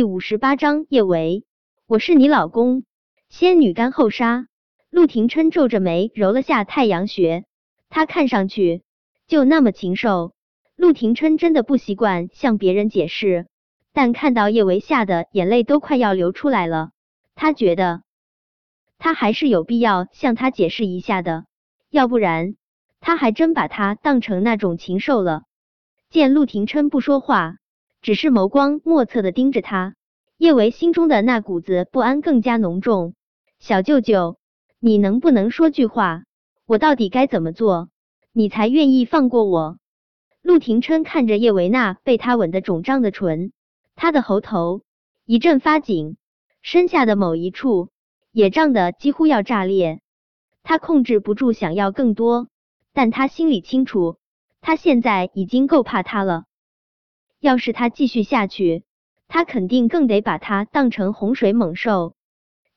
[0.00, 1.44] 第五十八章叶维，
[1.86, 2.84] 我是你老公。
[3.28, 4.46] 仙女干后杀。
[4.88, 7.44] 陆廷琛皱着眉揉了下太阳穴，
[7.90, 8.82] 他看上去
[9.26, 10.32] 就那么禽兽。
[10.74, 13.46] 陆廷琛真的不习惯向别人解释，
[13.92, 16.92] 但看到叶维吓得眼泪都快要流出来了，
[17.34, 18.00] 他觉得
[18.96, 21.44] 他还是有必要向他解释一下的，
[21.90, 22.54] 要不然
[23.00, 25.42] 他还真把他当成那种禽兽了。
[26.08, 27.56] 见陆廷琛不说话。
[28.02, 29.94] 只是眸光莫测的盯着他，
[30.38, 33.14] 叶维心中的那股子不安更加浓重。
[33.58, 34.38] 小舅舅，
[34.78, 36.22] 你能不能说句话？
[36.64, 37.90] 我到底该怎么做，
[38.32, 39.76] 你才愿意放过我？
[40.40, 43.52] 陆廷琛看着叶维那被他吻得肿胀的唇，
[43.96, 44.80] 他的喉头
[45.26, 46.16] 一阵发紧，
[46.62, 47.90] 身下的某一处
[48.32, 50.00] 也胀得几乎要炸裂。
[50.62, 52.48] 他控制不住想要更多，
[52.94, 54.16] 但他心里清楚，
[54.62, 56.44] 他现在已经够怕他了。
[57.40, 58.84] 要是他继续下去，
[59.26, 62.14] 他肯定更得把他当成洪水猛兽。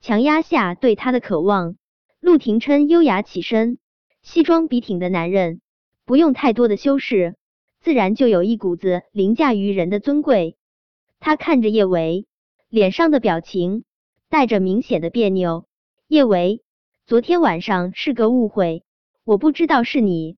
[0.00, 1.76] 强压下对他的渴望，
[2.20, 3.78] 陆廷琛优雅起身。
[4.22, 5.60] 西装笔挺的男人，
[6.04, 7.34] 不用太多的修饰，
[7.80, 10.56] 自然就有一股子凌驾于人的尊贵。
[11.18, 12.26] 他看着叶维，
[12.68, 13.82] 脸上的表情
[14.28, 15.66] 带着明显的别扭。
[16.06, 16.62] 叶维，
[17.04, 18.84] 昨天晚上是个误会，
[19.24, 20.36] 我不知道是你，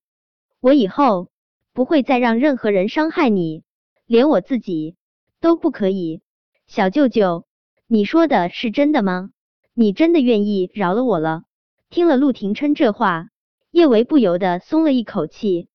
[0.60, 1.28] 我以后
[1.74, 3.64] 不会再让任何人伤害你。
[4.06, 4.96] 连我自己
[5.40, 6.20] 都不可以，
[6.66, 7.46] 小舅舅，
[7.86, 9.30] 你说的是真的吗？
[9.72, 11.44] 你真的愿意饶了我了？
[11.88, 13.28] 听了陆廷琛这话，
[13.70, 15.68] 叶维不由得松了一口气。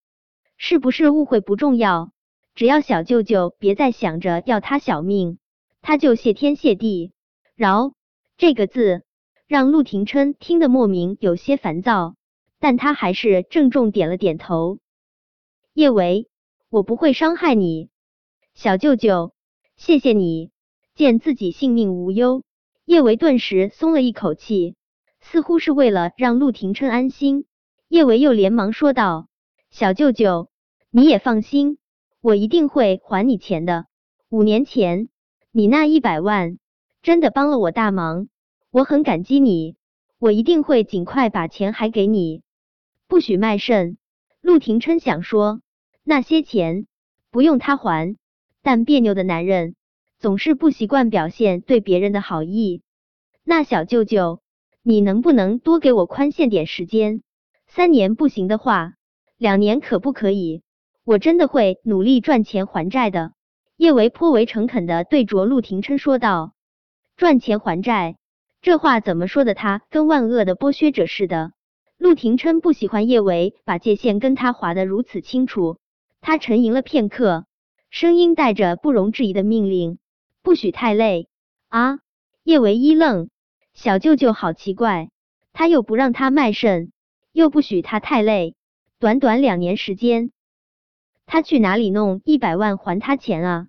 [0.58, 2.12] 是不是误会不重要，
[2.54, 5.40] 只要小舅舅别再想着要他小命，
[5.82, 7.14] 他就谢天谢地。
[7.56, 7.94] 饶
[8.38, 9.04] 这个字
[9.48, 12.16] 让陆廷琛听得莫名有些烦躁，
[12.60, 14.80] 但他还是郑重点了点头。
[15.74, 16.30] 叶维，
[16.70, 17.90] 我不会伤害你。
[18.62, 19.32] 小舅舅，
[19.78, 20.52] 谢谢你。
[20.94, 22.44] 见自己性命无忧，
[22.84, 24.76] 叶维顿时松了一口气，
[25.22, 27.46] 似乎是为了让陆廷琛安心。
[27.88, 29.30] 叶维又连忙说道
[29.72, 30.50] ：“小舅舅，
[30.92, 31.78] 你也放心，
[32.20, 33.86] 我一定会还你钱的。
[34.28, 35.08] 五年前
[35.54, 36.60] 你那一百万
[37.02, 38.28] 真的帮了我大忙，
[38.72, 39.78] 我很感激你，
[40.18, 42.44] 我一定会尽快把钱还给你。
[43.08, 43.98] 不许卖肾。”
[44.44, 45.62] 陆廷琛想说，
[46.04, 46.88] 那些钱
[47.32, 48.18] 不用他还。
[48.62, 49.76] 但别扭的男人
[50.20, 52.82] 总是不习惯表现对别人的好意。
[53.44, 54.42] 那小舅舅，
[54.84, 57.22] 你能不能多给我宽限点时间？
[57.68, 58.94] 三年不行的话，
[59.38, 60.62] 两年可不可以？
[61.06, 63.32] 我真的会努力赚钱还债的。
[63.78, 66.54] 叶维颇为诚恳的对着陆廷琛说道
[67.16, 68.18] ：“赚钱还债，
[68.62, 69.54] 这话怎么说的？
[69.54, 71.54] 他跟万恶的剥削者似的。”
[71.98, 75.78] 陆廷琛不喜欢叶维把界限跟他划得如此清楚，
[76.22, 77.46] 他沉吟了片刻。
[77.90, 79.98] 声音带着不容置疑的命令
[80.44, 81.28] ：“不许太累
[81.68, 82.00] 啊！”
[82.44, 83.30] 叶维一愣，
[83.74, 85.10] 小舅舅好奇怪，
[85.54, 86.92] 他又不让他卖肾，
[87.32, 88.56] 又不许他太累，
[89.00, 90.32] 短短两年时间，
[91.26, 93.68] 他去哪里弄一百万还他钱啊？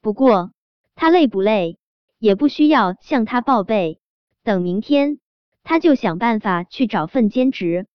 [0.00, 0.52] 不过
[0.94, 1.78] 他累不累
[2.18, 4.00] 也不需要向他报备，
[4.44, 5.18] 等明天
[5.64, 7.86] 他就想办法去找份兼职。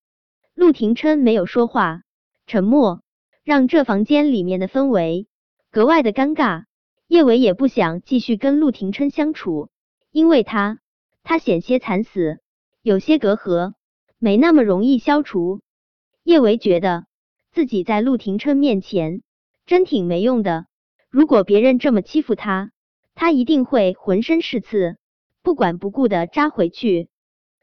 [0.53, 2.01] 陆廷琛没有说话，
[2.45, 3.01] 沉默
[3.43, 5.27] 让这房间里面的氛围。
[5.71, 6.65] 格外的尴尬，
[7.07, 9.69] 叶维也不想继续跟陆廷琛相处，
[10.11, 10.79] 因为他
[11.23, 12.41] 他险些惨死，
[12.81, 13.71] 有些隔阂
[14.19, 15.61] 没那么容易消除。
[16.23, 17.05] 叶维觉得
[17.53, 19.21] 自己在陆廷琛面前
[19.65, 20.65] 真挺没用的，
[21.09, 22.73] 如果别人这么欺负他，
[23.15, 24.97] 他一定会浑身是刺，
[25.41, 27.07] 不管不顾的扎回去。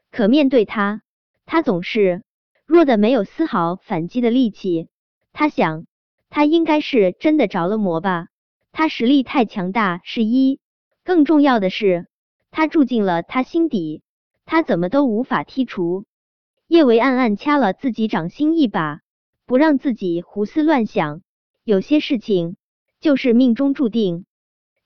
[0.09, 1.03] 可面对他，
[1.45, 2.23] 他总是
[2.65, 4.89] 弱的没有丝毫反击的力气。
[5.31, 5.85] 他想。
[6.29, 8.27] 他应该是真的着了魔吧？
[8.71, 10.59] 他实力太强大是一，
[11.03, 12.07] 更重要的是
[12.51, 14.03] 他住进了他心底，
[14.45, 16.05] 他怎么都无法剔除。
[16.67, 19.01] 叶维暗暗掐了自己掌心一把，
[19.47, 21.21] 不让自己胡思乱想。
[21.63, 22.57] 有些事情
[22.99, 24.25] 就是命中注定，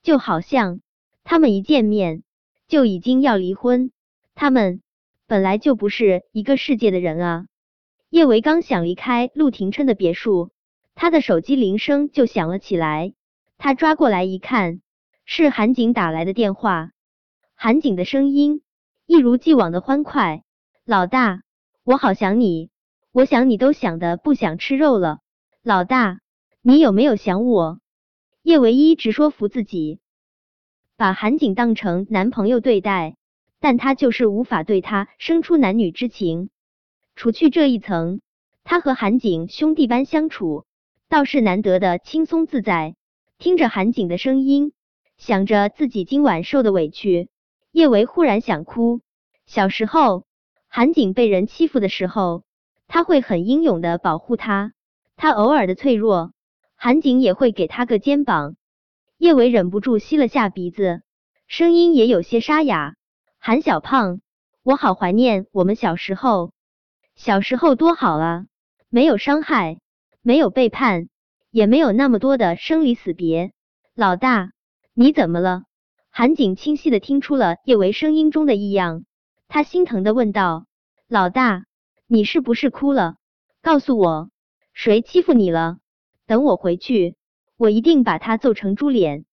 [0.01, 0.79] 就好像
[1.25, 2.23] 他们一见面
[2.69, 3.91] 就已经要离婚，
[4.33, 4.81] 他们
[5.27, 7.45] 本来就不是一个世界的人啊！
[8.09, 10.52] 叶维刚想离开陆廷琛的别墅。
[10.95, 13.13] 他的手机铃声就响了起来，
[13.57, 14.81] 他抓过来一看，
[15.25, 16.91] 是韩景打来的电话。
[17.55, 18.61] 韩景的声音
[19.05, 20.43] 一如既往的欢快
[20.85, 21.41] ：“老大，
[21.83, 22.69] 我好想你，
[23.11, 25.19] 我想你都想的不想吃肉了。
[25.61, 26.19] 老大，
[26.61, 27.79] 你有没有想我？”
[28.43, 29.99] 叶唯一直说服自己，
[30.97, 33.15] 把韩景当成男朋友对待，
[33.59, 36.49] 但他就是无法对他生出男女之情。
[37.15, 38.19] 除去这一层，
[38.65, 40.65] 他和韩景兄弟般相处。
[41.13, 42.95] 倒是难得的轻松自在，
[43.37, 44.73] 听着韩景的声音，
[45.15, 47.29] 想着自己今晚受的委屈，
[47.71, 49.01] 叶维忽然想哭。
[49.45, 50.25] 小时候，
[50.67, 52.41] 韩景被人欺负的时候，
[52.87, 54.73] 他会很英勇的保护他。
[55.15, 56.33] 他偶尔的脆弱，
[56.75, 58.55] 韩景也会给他个肩膀。
[59.19, 61.03] 叶维忍不住吸了下鼻子，
[61.45, 62.95] 声音也有些沙哑。
[63.37, 64.19] 韩小胖，
[64.63, 66.53] 我好怀念我们小时候，
[67.13, 68.47] 小时候多好啊，
[68.89, 69.77] 没有伤害，
[70.25, 71.09] 没有背叛，
[71.51, 73.51] 也没有那么多的生离死别。
[73.93, 74.53] 老大，
[74.93, 75.63] 你怎么了？
[76.09, 79.03] 韩景清晰的听出了叶维声音中的异样，
[79.49, 80.65] 他心疼的问道
[81.09, 81.65] ：“老大，
[82.07, 83.17] 你是不是哭了？
[83.61, 84.29] 告诉我。”
[84.71, 85.79] 谁欺负你了？
[86.25, 87.17] 等我回去，
[87.57, 89.25] 我一定把他揍成猪脸。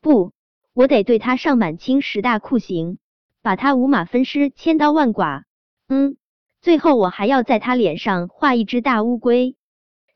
[0.00, 0.32] 不，
[0.72, 2.98] 我得对他上满清十大酷刑，
[3.40, 5.44] 把他五马分尸，千刀万剐。
[5.86, 6.16] 嗯，
[6.60, 9.54] 最后我还要在他脸上画一只大乌龟。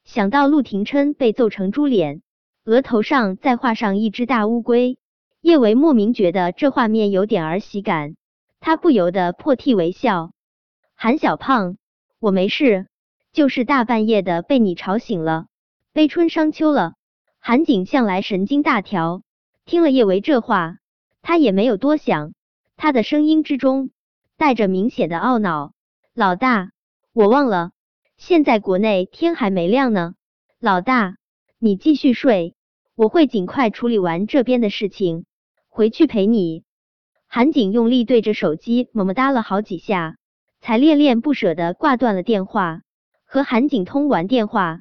[0.08, 2.22] 想到陆廷琛被揍成猪脸，
[2.64, 4.96] 额头上再画上一只大乌龟，
[5.42, 8.16] 叶维莫名觉得这画面有点儿喜感，
[8.58, 10.32] 他不由得破涕为笑。
[10.94, 11.76] 韩小胖，
[12.20, 12.86] 我没事。
[13.34, 15.46] 就是大半夜的被你吵醒了，
[15.92, 16.94] 悲春伤秋了。
[17.38, 19.20] 韩景向来神经大条，
[19.66, 20.78] 听了叶维这话，
[21.20, 22.32] 他也没有多想，
[22.78, 23.90] 他的声音之中
[24.38, 25.74] 带着明显的懊恼。
[26.14, 26.70] 老大，
[27.12, 27.72] 我忘了，
[28.18, 30.14] 现在国内天还没亮呢。
[30.58, 31.16] 老大，
[31.60, 32.56] 你继续睡，
[32.96, 35.24] 我会尽快处理完这边的事情，
[35.68, 36.64] 回去陪你。
[37.28, 40.16] 韩景用力对着手机么么哒了好几下，
[40.60, 42.82] 才恋恋不舍的挂断了电话。
[43.24, 44.80] 和韩景通完电话，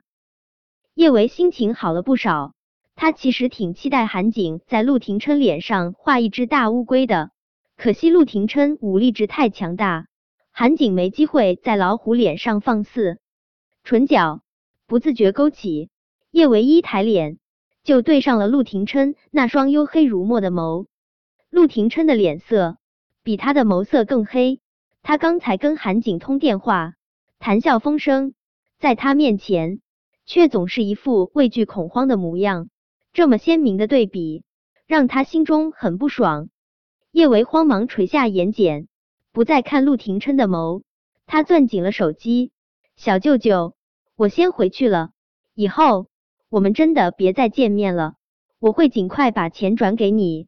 [0.95, 2.53] 叶维心情好了不少。
[2.95, 7.29] 他其实挺期待韩景在陆廷琛脸上画一只大乌龟的，
[7.77, 10.07] 可惜陆廷琛武力值太强大，
[10.51, 13.19] 韩景没机会在老虎脸上放肆。
[13.87, 14.41] 唇角
[14.85, 15.89] 不自觉勾起，
[16.29, 17.37] 叶唯一抬脸
[17.85, 20.87] 就对上了陆廷琛那双黝黑如墨的眸。
[21.49, 22.79] 陆廷琛的脸色
[23.23, 24.59] 比他的眸色更黑，
[25.03, 26.95] 他刚才跟韩景通电话，
[27.39, 28.33] 谈笑风生。
[28.77, 29.79] 在他面前，
[30.25, 32.67] 却总是一副畏惧恐慌的模样。
[33.13, 34.43] 这么鲜明的对比，
[34.85, 36.49] 让他心中很不爽。
[37.13, 38.87] 叶维慌忙垂下眼睑，
[39.31, 40.81] 不再看陆廷琛的眸。
[41.25, 42.51] 他攥紧了手机
[42.97, 43.75] ：“小舅舅，
[44.17, 45.11] 我先回去了。
[45.53, 46.07] 以后
[46.49, 48.15] 我们真的别再见面了。
[48.59, 50.47] 我会尽快把钱转给你。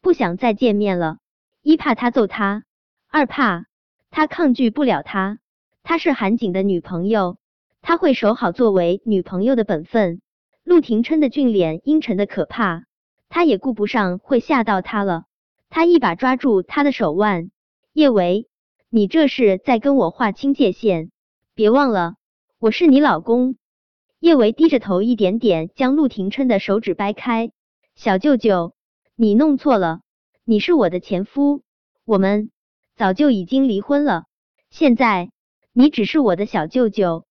[0.00, 1.18] 不想再见面了，
[1.62, 2.64] 一怕他揍他，
[3.08, 3.66] 二怕
[4.10, 5.38] 他抗拒不了他。
[5.84, 7.38] 她是韩景的女朋友。”
[7.82, 10.20] 他会守好作为女朋友的本分。
[10.64, 12.86] 陆廷琛的俊脸阴沉的可怕，
[13.28, 15.26] 他也顾不上会吓到他了。
[15.68, 17.52] 他一把抓住他的手腕，
[17.92, 18.48] 叶维，
[18.90, 21.12] 你这是在跟我划清界限，
[21.54, 22.16] 别忘了
[22.58, 23.56] 我是你老公。
[24.18, 27.52] 叶维低着头，一点点将陆廷琛的手指掰开。
[27.94, 28.74] 小舅舅，
[29.14, 30.00] 你弄错了，
[30.42, 31.60] 你是我的前夫，
[32.06, 32.50] 我们
[32.96, 34.24] 早就已经离婚了。
[34.70, 35.30] 现在
[35.74, 37.26] 你只是我的小舅舅。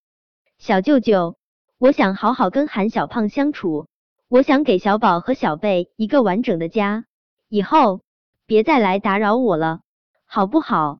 [0.59, 1.37] 小舅舅，
[1.79, 3.87] 我想好好跟韩小胖相处，
[4.27, 7.05] 我想给小宝和小贝一个完整的家，
[7.49, 8.01] 以后
[8.45, 9.81] 别再来打扰我了，
[10.27, 10.99] 好不好？